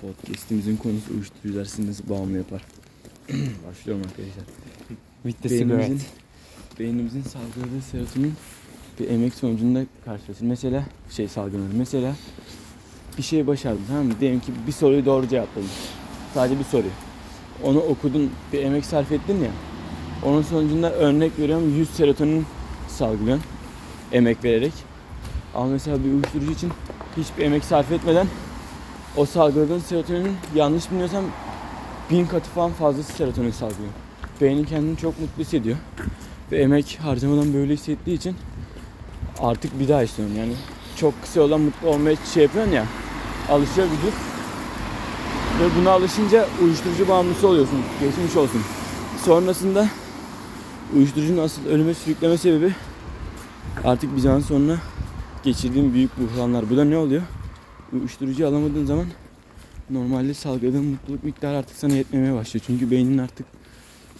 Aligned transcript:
Podcast'imizin 0.00 0.76
konusu 0.76 1.14
uyuşturucular 1.14 1.64
sizi 1.64 1.90
nasıl 1.90 2.08
bağımlı 2.08 2.36
yapar? 2.36 2.62
Başlıyorum 3.68 4.04
arkadaşlar. 4.06 4.44
The 5.42 5.50
Beynimizin, 5.50 6.00
beynimizin 6.78 7.22
salgıladığı 7.22 7.82
serotonin 7.90 8.34
bir 9.00 9.10
emek 9.10 9.34
sonucunda 9.34 9.86
karşılaşır. 10.04 10.44
Mesela 10.44 10.84
şey 11.10 11.28
salgılanır. 11.28 11.74
Mesela 11.74 12.14
bir 13.18 13.22
şey 13.22 13.46
başardın 13.46 13.82
tamam 13.88 14.06
mı? 14.06 14.12
Diyelim 14.20 14.40
ki 14.40 14.52
bir 14.66 14.72
soruyu 14.72 15.04
doğru 15.06 15.28
cevapladın. 15.28 15.68
Sadece 16.34 16.58
bir 16.58 16.64
soruyu. 16.64 16.92
Onu 17.62 17.78
okudun, 17.78 18.30
bir 18.52 18.58
emek 18.62 18.84
sarf 18.84 19.12
ettin 19.12 19.44
ya. 19.44 19.50
Onun 20.24 20.42
sonucunda 20.42 20.92
örnek 20.92 21.38
veriyorum 21.38 21.76
100 21.78 21.90
serotonin 21.90 22.46
salgılıyorsun. 22.88 23.46
Emek 24.12 24.44
vererek. 24.44 24.72
Ama 25.54 25.66
mesela 25.66 26.04
bir 26.04 26.12
uyuşturucu 26.12 26.52
için 26.52 26.72
hiçbir 27.16 27.44
emek 27.44 27.64
sarf 27.64 27.92
etmeden 27.92 28.26
o 29.16 29.26
salgıladığın 29.26 29.78
serotoninin 29.78 30.36
yanlış 30.54 30.90
bilmiyorsam 30.90 31.24
bin 32.10 32.26
katı 32.26 32.50
falan 32.50 32.72
fazlası 32.72 33.12
serotonin 33.12 33.50
salgılıyor. 33.50 33.92
Beynin 34.40 34.64
kendini 34.64 34.96
çok 34.96 35.20
mutlu 35.20 35.42
hissediyor. 35.42 35.76
Ve 36.52 36.58
emek 36.58 36.98
harcamadan 37.02 37.54
böyle 37.54 37.72
hissettiği 37.72 38.16
için 38.16 38.36
artık 39.40 39.80
bir 39.80 39.88
daha 39.88 40.02
istiyorum 40.02 40.34
yani. 40.38 40.52
Çok 40.96 41.22
kısa 41.22 41.40
yoldan 41.40 41.60
mutlu 41.60 41.88
olmaya 41.88 42.16
şey 42.34 42.42
yapıyorsun 42.42 42.72
ya. 42.72 42.86
Alışıyor 43.48 43.86
vücut. 43.86 44.14
Ve 45.60 45.80
buna 45.80 45.90
alışınca 45.90 46.46
uyuşturucu 46.62 47.08
bağımlısı 47.08 47.48
oluyorsun. 47.48 47.78
Geçmiş 48.00 48.36
olsun. 48.36 48.60
Sonrasında 49.24 49.88
uyuşturucunun 50.96 51.42
asıl 51.42 51.66
ölüme 51.66 51.94
sürükleme 51.94 52.38
sebebi 52.38 52.74
artık 53.84 54.16
bir 54.16 54.20
zaman 54.20 54.40
sonra 54.40 54.76
geçirdiğim 55.42 55.94
büyük 55.94 56.10
buhranlar. 56.18 56.70
Bu 56.70 56.76
da 56.76 56.84
ne 56.84 56.96
oluyor? 56.96 57.22
Uyuşturucu 57.92 58.46
alamadığın 58.46 58.84
zaman 58.84 59.06
normalde 59.90 60.34
salgıladığın 60.34 60.84
mutluluk 60.84 61.24
miktarı 61.24 61.56
artık 61.56 61.76
sana 61.76 61.94
yetmemeye 61.94 62.34
başlıyor. 62.34 62.64
Çünkü 62.66 62.90
beynin 62.90 63.18
artık 63.18 63.46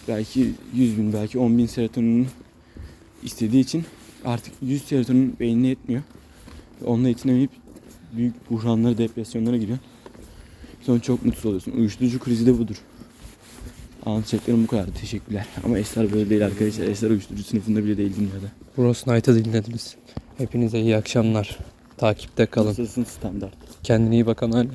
belki 0.07 0.53
100 0.73 0.97
bin 0.97 1.13
belki 1.13 1.39
10 1.39 1.57
bin 1.57 1.65
serotonin 1.65 2.27
istediği 3.23 3.59
için 3.61 3.85
artık 4.25 4.53
100 4.61 4.83
serotonin 4.85 5.39
beynine 5.39 5.67
yetmiyor. 5.67 6.01
Onunla 6.85 7.07
yetinemeyip 7.07 7.51
büyük 8.13 8.51
buhranlara, 8.51 8.97
depresyonlara 8.97 9.57
giriyor. 9.57 9.77
Sonra 10.81 10.99
çok 10.99 11.25
mutsuz 11.25 11.45
oluyorsun. 11.45 11.71
Uyuşturucu 11.71 12.19
krizi 12.19 12.45
de 12.45 12.57
budur. 12.59 12.75
Anlatacaklarım 14.05 14.63
bu 14.63 14.67
kadar. 14.67 14.87
Teşekkürler. 14.87 15.47
Ama 15.63 15.77
Esrar 15.79 16.11
böyle 16.11 16.29
değil 16.29 16.45
arkadaşlar. 16.45 16.87
Esrar 16.87 17.09
uyuşturucu 17.09 17.43
sınıfında 17.43 17.83
bile 17.83 17.97
değil 17.97 18.13
dünyada. 18.17 18.51
Bros 18.77 19.07
Night'ı 19.07 19.45
dinlediniz. 19.45 19.95
Hepinize 20.37 20.79
iyi 20.79 20.97
akşamlar. 20.97 21.57
Takipte 21.97 22.45
kalın. 22.45 22.69
Nasılsın 22.69 23.03
standart? 23.03 23.53
Kendine 23.83 24.13
iyi 24.13 24.25
bakan 24.25 24.51
Ali. 24.51 24.69